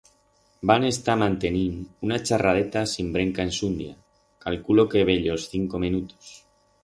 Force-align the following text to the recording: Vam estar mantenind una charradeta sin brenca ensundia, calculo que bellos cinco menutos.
Vam 0.69 0.85
estar 0.87 1.15
mantenind 1.23 2.07
una 2.07 2.17
charradeta 2.29 2.83
sin 2.93 3.11
brenca 3.17 3.45
ensundia, 3.49 3.93
calculo 4.47 4.87
que 4.95 5.07
bellos 5.11 5.49
cinco 5.55 5.83
menutos. 5.85 6.35